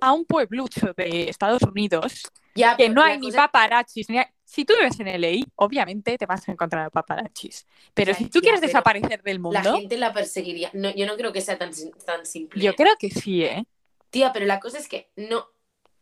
[0.00, 2.22] a un pueblucho de Estados Unidos,
[2.54, 6.48] ya, que no hay ni paparazzis, ni si tú vives en LA, obviamente te vas
[6.48, 7.66] a encontrar paparazzis.
[7.92, 9.60] Pero si tú quieres desaparecer del mundo.
[9.62, 10.70] La gente la perseguiría.
[10.72, 11.70] No, yo no creo que sea tan,
[12.06, 12.62] tan simple.
[12.62, 13.66] Yo creo que sí, ¿eh?
[14.08, 15.48] Tía, pero la cosa es que no,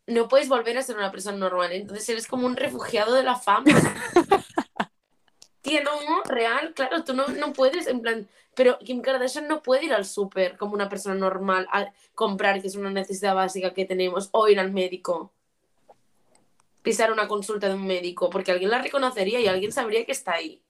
[0.06, 1.72] no puedes volver a ser una persona normal.
[1.72, 3.64] Entonces eres como un refugiado de la fama.
[5.60, 8.28] Tía, no, real, claro, tú no, no puedes, en plan.
[8.54, 12.68] Pero Kim Kardashian no puede ir al súper como una persona normal a comprar, que
[12.68, 15.32] es una necesidad básica que tenemos, o ir al médico
[16.86, 20.34] pisar una consulta de un médico, porque alguien la reconocería y alguien sabría que está
[20.34, 20.62] ahí.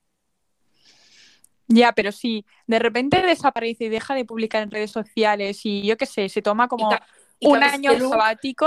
[1.69, 5.99] Ya, pero si de repente desaparece y deja de publicar en redes sociales y yo
[5.99, 6.89] qué sé, se toma como
[7.43, 8.67] un año sabático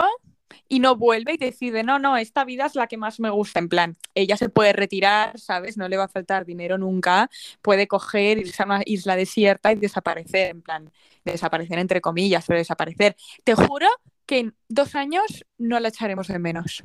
[0.68, 3.58] y no vuelve y decide, no, no, esta vida es la que más me gusta,
[3.58, 5.76] en plan, ella se puede retirar, ¿sabes?
[5.76, 7.32] No le va a faltar dinero nunca,
[7.64, 10.92] puede coger, irse a una isla desierta y desaparecer, en plan,
[11.26, 13.16] desaparecer entre comillas, pero desaparecer.
[13.44, 13.88] Te juro
[14.28, 16.84] que en dos años no la echaremos de menos.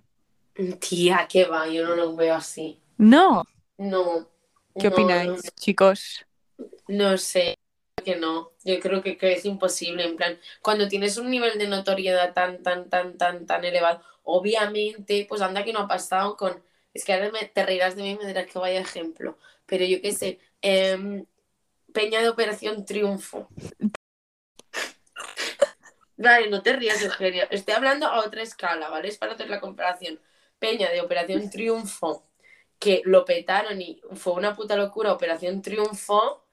[0.79, 2.81] Tía, qué va, yo no lo veo así.
[2.97, 3.45] No.
[3.77, 4.29] No.
[4.79, 6.25] ¿Qué opináis, chicos?
[6.89, 7.59] No sé,
[8.05, 8.53] que no.
[8.65, 10.05] Yo creo que, es imposible.
[10.05, 15.27] En plan, cuando tienes un nivel de notoriedad tan, tan, tan, tan, tan elevado, obviamente,
[15.29, 16.63] pues anda que no ha pasado con.
[16.93, 19.39] Es que ahora te reirás de mí y me dirás que vaya ejemplo.
[19.67, 20.39] Pero yo qué sé.
[20.61, 21.27] Em,
[21.93, 23.49] Peña de Operación Triunfo.
[26.17, 27.49] Vale, no te rías, Eugenia.
[27.51, 29.09] Estoy hablando a otra escala, ¿vale?
[29.09, 30.21] Es para hacer la comparación.
[30.65, 32.25] Peña de Operación Triunfo,
[32.79, 36.47] que lo petaron y fue una puta locura Operación Triunfo,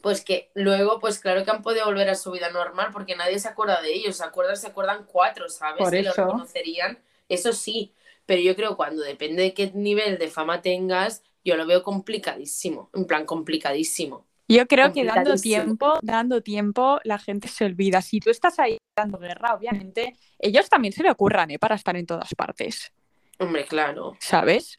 [0.00, 3.40] pues que luego, pues claro que han podido volver a su vida normal porque nadie
[3.40, 5.82] se acuerda de ellos, se acuerdan, se acuerdan cuatro, ¿sabes?
[5.82, 6.12] Por eso.
[6.16, 7.92] lo conocerían, eso sí,
[8.26, 12.90] pero yo creo cuando depende de qué nivel de fama tengas, yo lo veo complicadísimo,
[12.94, 14.24] en plan complicadísimo.
[14.46, 18.02] Yo creo que dando tiempo, dando tiempo, la gente se olvida.
[18.02, 21.58] Si tú estás ahí dando guerra, obviamente, ellos también se le ocurran, ¿eh?
[21.58, 22.92] Para estar en todas partes.
[23.40, 24.16] Hombre, claro.
[24.20, 24.78] ¿Sabes?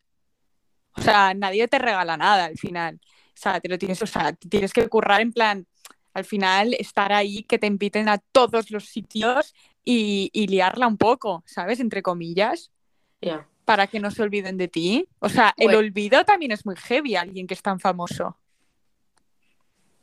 [0.95, 3.01] O sea, nadie te regala nada al final.
[3.03, 5.65] O sea, te lo tienes, o sea, tienes que currar en plan,
[6.13, 11.43] al final, estar ahí, que te inviten a todos los sitios y, liarla un poco,
[11.47, 11.79] ¿sabes?
[11.79, 12.71] Entre comillas.
[13.19, 13.47] Ya.
[13.65, 15.09] Para que no se olviden de ti.
[15.17, 18.37] O sea, el olvido también es muy heavy, alguien que es tan famoso.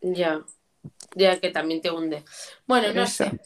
[0.01, 0.42] Ya.
[1.14, 2.25] Ya que también te hunde.
[2.66, 3.38] Bueno, no sé.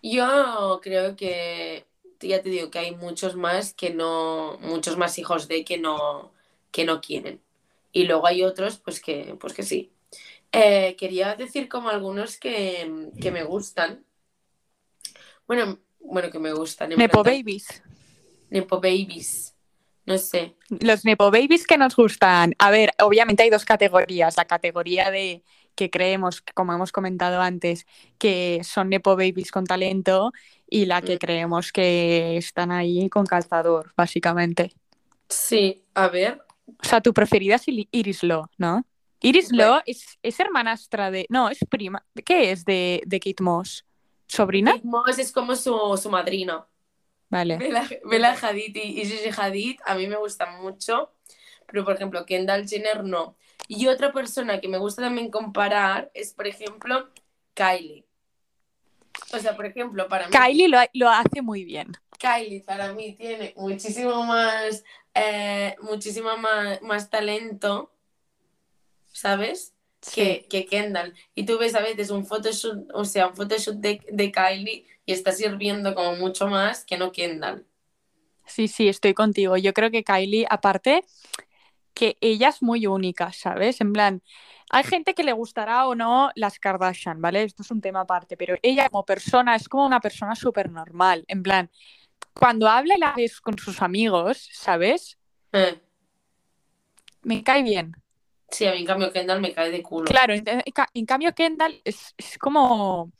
[0.00, 1.87] Yo creo que
[2.20, 6.32] ya te digo que hay muchos más que no, muchos más hijos de que no,
[6.70, 7.40] que no quieren.
[7.92, 9.92] Y luego hay otros, pues que, pues que sí.
[10.52, 14.04] Eh, quería decir como algunos que, que, me gustan.
[15.46, 16.90] Bueno, bueno, que me gustan.
[16.90, 17.82] Nepo Babies.
[18.50, 19.54] Nepo Babies.
[20.06, 20.56] No sé.
[20.70, 22.54] Los Nepo Babies que nos gustan.
[22.58, 24.36] A ver, obviamente hay dos categorías.
[24.38, 25.42] La categoría de
[25.74, 27.86] que creemos, como hemos comentado antes,
[28.18, 30.32] que son Nepo Babies con talento
[30.68, 31.18] y la que mm.
[31.18, 34.72] creemos que están ahí con calzador, básicamente.
[35.28, 36.42] Sí, a ver.
[36.66, 38.84] O sea, tu preferida es Iris Law, ¿no?
[39.20, 41.26] Iris Law es, es, hermanastra de.
[41.28, 42.04] No, es prima.
[42.24, 43.84] ¿Qué es de, de Kate Moss?
[44.26, 44.72] ¿Sobrina?
[44.74, 46.66] Kate Moss es como su, su madrina.
[47.30, 47.58] Vale.
[48.04, 51.12] Bella, Hadid y Gigi Hadid a mí me gustan mucho,
[51.66, 53.36] pero por ejemplo, Kendall Jenner no.
[53.66, 57.10] Y otra persona que me gusta también comparar es, por ejemplo,
[57.54, 58.07] Kylie.
[59.32, 60.32] O sea, por ejemplo, para mí.
[60.36, 61.92] Kylie lo, hace muy bien.
[62.18, 66.30] Kylie para mí tiene muchísimo más, eh, muchísimo
[66.80, 67.92] más, talento,
[69.12, 69.74] ¿sabes?
[70.14, 71.14] Que, que, Kendall.
[71.34, 75.12] Y tú ves a veces un photoshoot, o sea, un photoshoot de, de Kylie y
[75.12, 77.66] está sirviendo como mucho más que no Kendall.
[78.46, 79.56] Sí, sí, estoy contigo.
[79.56, 81.04] Yo creo que Kylie, aparte,
[81.94, 83.80] que ella es muy única, ¿sabes?
[83.80, 84.22] En plan,
[84.70, 87.42] hay gente que le gustará o no las Kardashian, ¿vale?
[87.42, 91.24] Esto es un tema aparte, pero ella como persona es como una persona súper normal.
[91.28, 91.70] En plan,
[92.34, 95.18] cuando habla y la ves con sus amigos, ¿sabes?
[95.52, 95.80] Eh.
[97.22, 97.92] Me cae bien.
[98.50, 100.06] Sí, a mí en cambio Kendall me cae de culo.
[100.06, 103.12] Claro, en, cambio Kendall es, como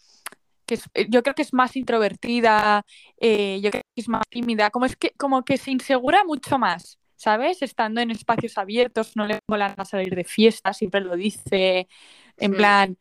[0.65, 2.85] que yo creo que es más introvertida,
[3.21, 6.59] eh, yo creo que es más tímida, como es que como que se insegura mucho
[6.59, 6.99] más.
[7.19, 7.63] ¿Sabes?
[7.63, 11.89] Estando en espacios abiertos, no le mola a salir de fiesta, siempre lo dice,
[12.37, 12.97] en plan,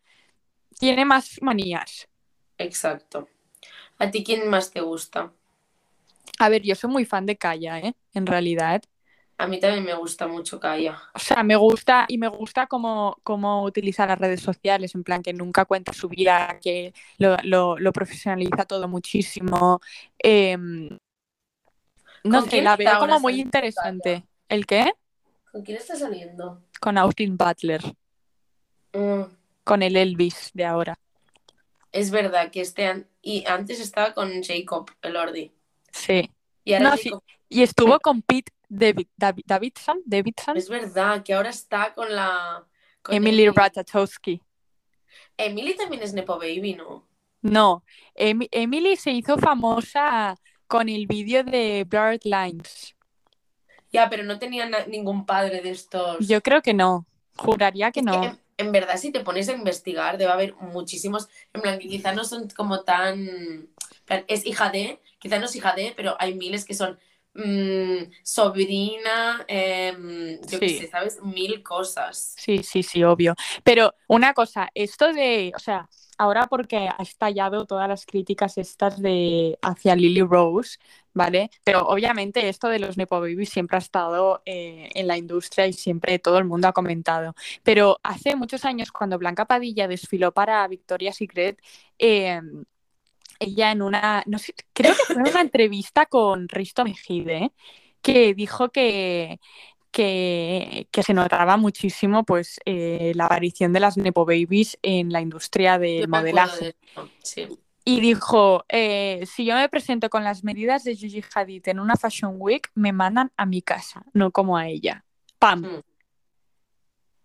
[0.79, 2.09] tiene más manías.
[2.57, 3.29] Exacto.
[3.99, 5.31] ¿A ti quién más te gusta?
[6.39, 7.93] A ver, yo soy muy fan de Kaya, ¿eh?
[8.13, 8.81] En realidad.
[9.37, 10.99] A mí también me gusta mucho Kaya.
[11.13, 15.21] O sea, me gusta y me gusta cómo, cómo utiliza las redes sociales, en plan
[15.21, 19.79] que nunca cuenta su vida, que lo, profesionaliza todo muchísimo.
[20.17, 20.89] Em,
[22.27, 24.23] no sé, la veo como muy interesante.
[24.49, 24.91] ¿El qué?
[25.51, 26.63] ¿Con quién está saliendo?
[26.79, 27.81] Con Austin Butler.
[28.93, 29.23] Mm.
[29.63, 30.97] Con el Elvis de ahora.
[31.91, 35.51] Es verdad que este y antes estaba con Jacob Elordi.
[35.91, 36.29] Sí.
[36.63, 36.73] Y,
[37.49, 40.57] y estuvo con Pete David, Davidson, Davidson.
[40.57, 42.65] Es verdad que ahora está con la.
[43.09, 44.41] Emily Ratajkowski.
[45.37, 47.07] Emily también es Nepo Baby, ¿no?
[47.41, 47.83] No.
[48.15, 50.35] Emily se hizo famosa
[50.67, 52.95] con el vídeo de Blurred Lines.
[53.91, 56.27] Ya, pero no tenía ningún padre de estos.
[56.27, 57.05] Yo creo que no.
[57.37, 58.37] Juraría que no.
[58.57, 61.29] en, verdad, si te pones a investigar, debe haber muchísimos.
[61.53, 63.69] En plan, que quizá no son como tan.
[64.27, 66.97] Es hija de, quizá no es hija de, pero hay miles que son
[67.37, 71.21] Mm, sobrina, em, yo qué sé, ¿sabes?
[71.21, 72.33] Mil cosas.
[72.35, 73.35] Sí, sí, sí, obvio.
[73.63, 79.01] Pero una cosa, esto de, o sea, ahora porque ha estallado todas las críticas estas
[79.01, 80.77] de hacia Lily Rose,
[81.13, 81.49] ¿vale?
[81.63, 85.73] Pero obviamente esto de los Nepo Babies siempre ha estado eh, en la industria y
[85.73, 87.35] siempre todo el mundo ha comentado.
[87.63, 91.59] Pero hace muchos años, cuando Blanca Padilla desfiló para Victoria's Secret,
[91.99, 92.41] eh,
[93.39, 97.51] ella en una, no sé, creo que fue en una entrevista con Risto Mejide,
[98.01, 99.39] que dijo que,
[99.97, 105.79] que, se notaba muchísimo pues eh, la aparición de las Nepo Babies en la industria
[105.79, 106.75] del modelaje.
[107.83, 111.95] Y dijo, eh, si yo me presento con las medidas de Gigi Hadid en una
[111.95, 115.03] Fashion Week, me mandan a mi casa, no como a ella.
[115.39, 115.61] ¡Pam!
[115.61, 115.81] Mm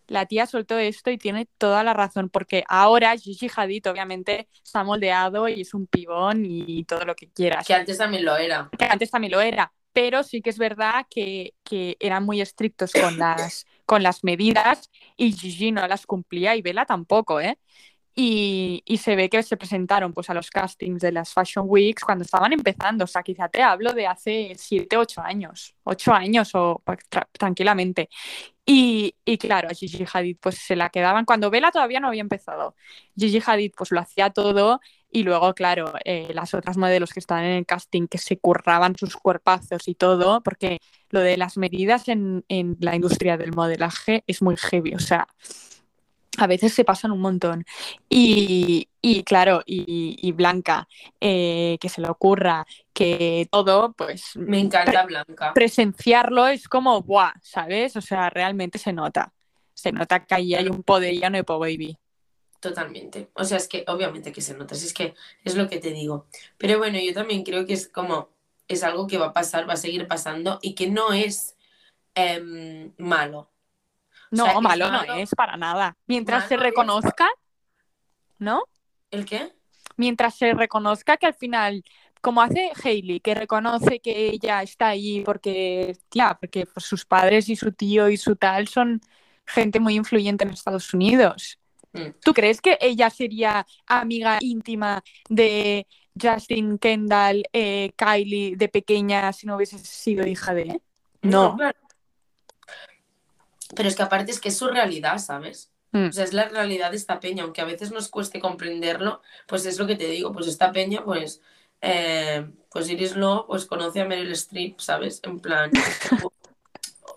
[0.09, 4.85] la tía soltó esto y tiene toda la razón, porque ahora Gigi Hadid obviamente está
[4.85, 7.67] moldeado y es un pibón y todo lo que quieras.
[7.67, 8.69] Que antes también lo era.
[8.79, 11.55] Que antes también lo era, pero sí que es verdad que,
[12.01, 16.85] eran muy estrictos con las, con las medidas y Gigi no las cumplía y Vela
[16.85, 17.59] tampoco, ¿eh?
[18.15, 22.25] Y, se ve que se presentaron pues a los castings de las Fashion Weeks cuando
[22.25, 26.83] estaban empezando, o sea, quizá te hablo de hace 7, 8 años, 8 años o
[26.85, 26.99] pues,
[27.33, 28.11] tranquilamente.
[28.67, 32.77] Y, claro, a Gigi Hadid pues se la quedaban cuando Vela todavía no había empezado.
[33.17, 34.81] Gigi Hadid pues lo hacía todo
[35.13, 38.97] y luego, claro, eh, las otras modelos que estaban en el casting que se curraban
[38.97, 40.79] sus cuerpazos y todo, porque
[41.11, 45.29] lo de las medidas en, en la industria del modelaje es muy heavy, o sea,
[46.39, 47.65] a veces se pasan un montón.
[48.09, 48.89] Y,
[49.25, 50.89] claro, y, Blanca,
[51.21, 54.37] eh, que se le ocurra, que todo, pues...
[54.37, 55.53] Me encanta Blanca.
[55.55, 57.33] Presenciarlo es como, ¡buah!
[57.43, 57.97] ¿Sabes?
[57.97, 59.33] O sea, realmente se nota.
[59.75, 61.99] Se nota que ahí hay un poder ya no de Baby.
[62.63, 63.29] Totalmente.
[63.35, 66.29] O sea, es que obviamente que se nota, es que es lo que te digo.
[66.59, 68.29] Pero bueno, yo también creo que es como,
[68.69, 71.57] es algo que va a pasar, va a seguir pasando y que no es
[72.15, 73.51] em, malo.
[74.31, 75.97] No, malo, no es para nada.
[76.07, 77.29] Mientras se reconozca,
[78.39, 78.63] ¿no?
[79.11, 79.53] ¿El qué?
[79.97, 81.83] Mientras se reconozca que al final,
[82.21, 87.57] como hace Hailey, que reconoce que ella está ahí porque, tía, porque sus padres y
[87.57, 89.01] su tío y su tal son
[89.47, 91.59] gente muy influyente en Estados Unidos.
[91.93, 92.11] Mm.
[92.23, 95.87] ¿Tú crees que ella sería amiga íntima de
[96.21, 100.83] Justin Kendall, eh, Kylie de pequeña si no hubiese sido hija de él?
[101.23, 101.57] No.
[101.57, 101.73] no
[103.75, 105.71] pero es que aparte es que es su realidad, ¿sabes?
[105.93, 106.09] Mm.
[106.09, 109.67] O sea, es la realidad de esta peña, aunque a veces nos cueste comprenderlo, pues
[109.67, 111.43] es lo que te digo, pues esta peña, pues,
[111.81, 115.21] eh, pues Iris Lo, pues conoce a Meryl Streep, ¿sabes?
[115.25, 115.71] En plan,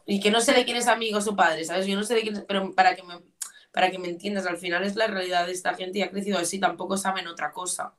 [0.06, 1.88] y que no sé de quién es amigo su padre, ¿sabes?
[1.88, 3.20] Yo no sé de quién es, pero para que me,
[3.76, 6.40] para que me entiendas, al final es la realidad de esta gente y ha crecido
[6.40, 7.94] así, tampoco saben otra cosa.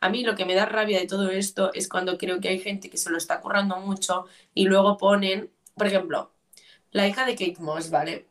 [0.00, 2.58] A mí lo que me da rabia de todo esto es cuando creo que hay
[2.58, 6.32] gente que se lo está currando mucho y luego ponen, por ejemplo,
[6.90, 8.26] la hija de Kate Moss, ¿vale?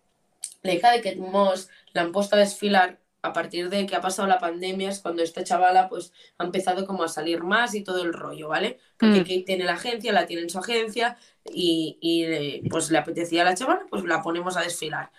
[0.62, 4.02] La hija de Kate Moss la han puesto a desfilar a partir de que ha
[4.02, 7.84] pasado la pandemia, es cuando esta chavala pues ha empezado como a salir más y
[7.84, 8.78] todo el rollo, ¿vale?
[8.98, 9.24] Porque mm.
[9.24, 13.46] Kate tiene la agencia, la tiene en su agencia y, y pues le apetecía a
[13.46, 15.12] la chavala, pues la ponemos a desfilar.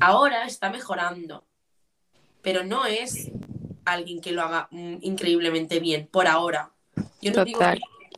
[0.00, 1.44] Ahora está mejorando,
[2.42, 3.30] pero no es
[3.84, 6.70] alguien que lo haga mm, increíblemente bien, por ahora.
[7.20, 7.60] Yo no digo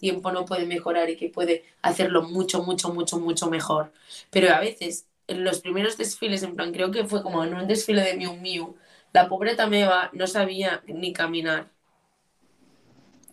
[0.04, 3.90] tiempo no puede mejorar y que puede hacerlo mucho, mucho, mucho, mucho mejor.
[4.30, 7.66] Pero a veces, en los primeros desfiles, en plan, creo que fue como en un
[7.66, 8.76] desfile de Miu Miu,
[9.14, 11.70] la pobre Tameva no sabía ni caminar.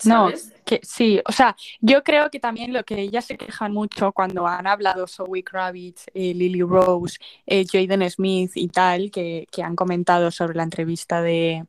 [0.02, 0.48] ¿Sabes?
[0.48, 4.12] No, que sí, o sea, yo creo que también lo que ellas se quejan mucho
[4.12, 9.64] cuando han hablado Zoe Kravitz, eh, Lily Rose, eh, Jaden Smith y tal, que, que,
[9.64, 11.66] han comentado sobre la entrevista de,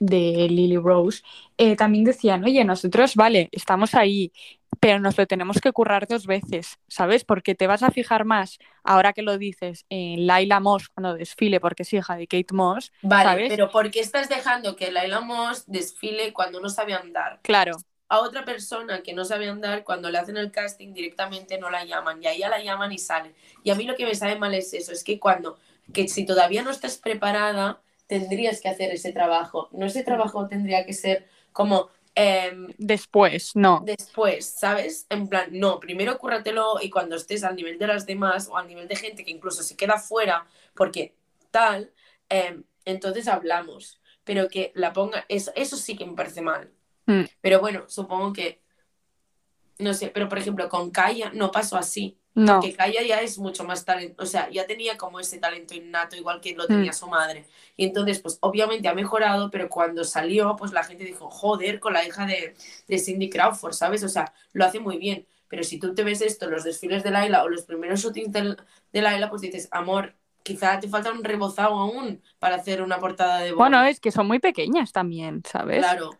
[0.00, 1.22] de Lily Rose,
[1.56, 4.32] eh, también decían, oye, nosotros, vale, estamos ahí,
[4.80, 7.24] pero nos lo tenemos que currar dos veces, ¿sabes?
[7.24, 11.60] Porque te vas a fijar más, ahora que lo dices, en Laila Moss cuando desfile,
[11.60, 12.92] porque es hija de Kate Moss.
[13.02, 17.40] Vale, pero ¿por qué estás dejando que Laila Moss desfile cuando no sabe andar?
[17.42, 17.76] Claro.
[18.08, 21.84] A otra persona que no sabe andar, cuando le hacen el casting directamente no la
[21.84, 23.34] llaman y a ella la llaman y sale.
[23.62, 25.58] Y a mí lo que me sabe mal es eso, es que cuando,
[25.92, 29.68] que si todavía no estás preparada, tendrías que hacer ese trabajo.
[29.72, 33.82] No ese trabajo tendría que ser como Em, después, no.
[33.84, 35.06] Después, ¿sabes?
[35.10, 38.68] En plan, no, primero cúrratelo y cuando estés al nivel de las demás o al
[38.68, 41.14] nivel de gente que incluso se queda fuera, porque
[41.50, 41.92] tal,
[42.28, 44.00] em, entonces hablamos.
[44.22, 46.70] Pero que la ponga, eso, eso sí que me parece mal.
[47.06, 47.24] Mm.
[47.40, 48.62] Pero bueno, supongo que,
[49.78, 52.18] no sé, pero por ejemplo, con Kaya no pasó así.
[52.34, 52.54] No.
[52.54, 56.16] Porque Kaya ya es mucho más talento, o sea, ya tenía como ese talento innato,
[56.16, 56.94] igual que lo tenía mm.
[56.94, 57.46] su madre.
[57.76, 61.92] Y entonces, pues obviamente ha mejorado, pero cuando salió, pues la gente dijo, joder, con
[61.92, 62.54] la hija de,
[62.88, 64.02] de Cindy Crawford, ¿sabes?
[64.02, 65.26] O sea, lo hace muy bien.
[65.48, 68.56] Pero si tú te ves esto, los desfiles de Laila o los primeros shootings de,
[68.92, 73.38] de Laila, pues dices, amor, quizá te falta un rebozado aún para hacer una portada
[73.38, 75.78] de Bueno, es que son muy pequeñas también, ¿sabes?
[75.78, 76.10] Claro.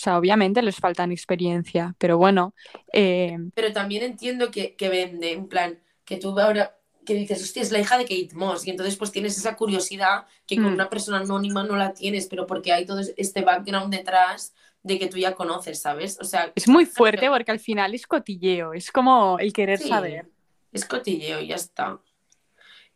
[0.00, 2.54] O sea, obviamente les faltan experiencia, pero bueno.
[2.90, 7.70] Eh, pero también entiendo que, vende, en plan, que tú ahora que dices, hostia, es
[7.70, 10.74] la hija de Kate Moss, y entonces pues tienes esa curiosidad que con mm.
[10.74, 15.08] una persona anónima no la tienes, pero porque hay todo este background detrás de que
[15.08, 16.18] tú ya conoces, ¿sabes?
[16.18, 20.30] O sea, es muy fuerte porque al final es cotilleo, es como el querer saber.
[20.72, 22.00] Es cotilleo, ya está.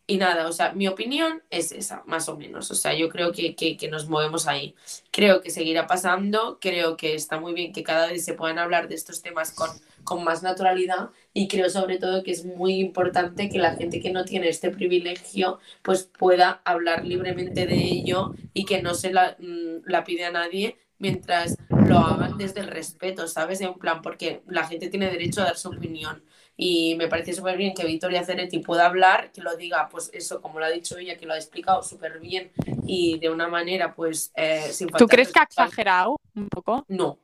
[0.07, 2.69] Y nada, o sea, mi opinión es esa, más o menos.
[2.69, 3.55] O sea, yo creo que,
[3.89, 4.75] nos movemos ahí.
[5.11, 8.87] Creo que seguirá pasando, creo que está muy bien que cada vez se puedan hablar
[8.87, 9.69] de estos temas con,
[10.03, 14.11] con más naturalidad y creo sobre todo que es muy importante que la gente que
[14.11, 19.35] no tiene este privilegio pues pueda hablar libremente de ello y que no se la,
[19.39, 23.61] mm, la pide a nadie mientras lo hagan desde el respeto, ¿sabes?
[23.61, 26.23] En plan, porque la gente tiene derecho a dar su opinión
[26.57, 30.41] y me parece súper bien que Victoria Ceretti pueda hablar, que lo diga, pues eso,
[30.41, 32.51] como lo ha dicho ella, que lo ha explicado súper bien
[32.87, 36.85] y de una manera, pues, eh, sin ¿Tú crees que ha exagerado un poco?
[36.87, 37.17] No.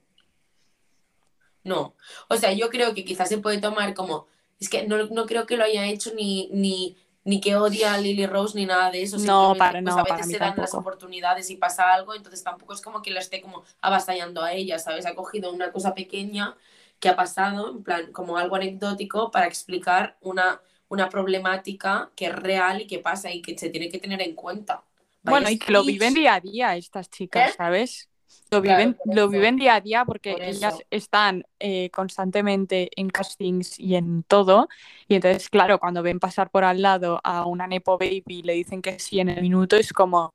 [1.63, 1.95] No.
[2.27, 4.27] O sea, yo creo que quizás se puede tomar como,
[4.59, 7.99] es que no, no creo que lo haya hecho ni, ni, ni que odia a
[7.99, 9.17] Lily Rose ni nada de eso.
[9.19, 12.73] No, para, pues, no, a veces se dan las oportunidades y pasa algo, entonces tampoco
[12.73, 15.05] es como que la esté como avasallando a ella, ¿sabes?
[15.05, 16.57] Ha cogido una cosa pequeña
[17.01, 22.35] que ha pasado, en plan, como algo anecdótico para explicar una, una problemática que es
[22.35, 24.83] real y que pasa y que se tiene que tener en cuenta.
[25.23, 27.53] bueno, y que lo viven día a día estas chicas, ¿Eh?
[27.57, 28.07] ¿sabes?
[28.51, 33.95] Lo viven, lo viven día a día porque ellas están eh, constantemente en castings y
[33.95, 34.67] en todo.
[35.07, 38.53] Y entonces, claro, cuando ven pasar por al lado a una Nepo Baby y le
[38.53, 40.33] dicen que sí en el minuto, es como,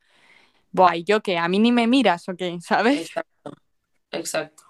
[0.73, 1.39] Buah, ¿yo qué?
[1.39, 2.59] ¿A mí ni me miras o qué?
[2.61, 3.03] ¿Sabes?
[3.03, 3.53] Exacto.
[4.11, 4.66] Exacto.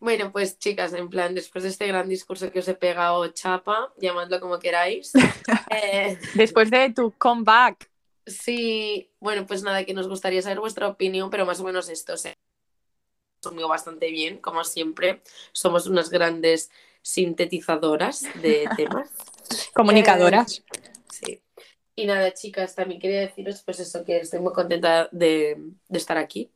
[0.00, 3.92] Bueno, pues chicas, en plan, después de este gran discurso que os he pegado chapa,
[3.98, 5.12] llamadlo como queráis.
[5.70, 7.90] Eh, después de tu comeback.
[8.26, 12.16] Sí, bueno, pues nada, que nos gustaría saber vuestra opinión, pero más o menos esto
[12.16, 12.38] se
[13.42, 15.22] conmigo bastante bien, como siempre.
[15.52, 16.70] Somos unas grandes
[17.02, 19.10] sintetizadoras de temas.
[19.74, 20.58] Comunicadoras.
[20.58, 21.42] Eh, sí.
[21.94, 26.16] Y nada, chicas, también quería deciros pues eso, que estoy muy contenta de, de estar
[26.16, 26.50] aquí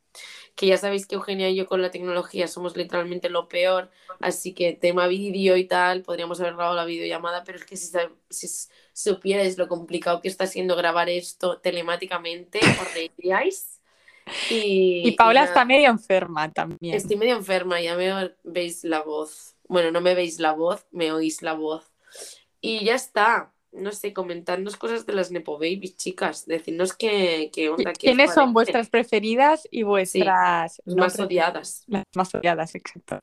[0.54, 4.54] que ya sabéis que Eugenia y yo con la tecnología somos literalmente lo peor, así
[4.54, 7.92] que tema vídeo y tal, podríamos haber grabado la videollamada, pero es que si,
[8.30, 8.48] si
[8.92, 13.80] supierais lo complicado que está siendo grabar esto telemáticamente, os reiríais.
[14.50, 16.94] Y, y Paula está medio enferma también.
[16.94, 19.56] Estoy medio enferma, ya me veis la voz.
[19.66, 21.92] Bueno, no me veis la voz, me oís la voz.
[22.60, 26.46] Y ya está no sé, comentarnos cosas de las Nepo Babies, chicas.
[26.46, 27.92] Decirnos qué, qué onda.
[27.92, 31.84] ¿Quiénes son vuestras preferidas y vuestras más odiadas?
[31.86, 33.18] Las más odiadas, exacto.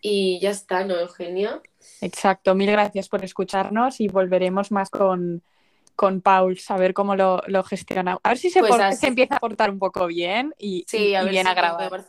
[0.00, 1.62] Y ya está, ¿no, Eugenia?
[2.00, 5.42] Exacto, mil gracias por escucharnos y volveremos más con,
[5.96, 8.18] con Paul, saber cómo lo, lo gestiona.
[8.22, 11.22] A ver si se, pues se, empieza a portar un poco bien y, sí, a
[11.22, 12.04] ver bien a grabar.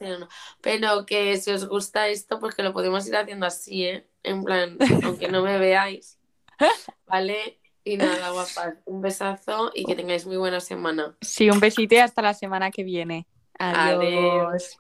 [0.62, 4.08] Pero que si os gusta esto, pues que lo podemos ir haciendo así, ¿eh?
[4.24, 6.18] En plan, aunque no me veáis.
[7.08, 7.60] ¿Vale?
[7.84, 11.16] Y nada, guapas, un besazo y que tengáis muy buena semana.
[11.22, 13.28] Sí, un besito y hasta la semana que viene.
[13.60, 14.78] Adiós.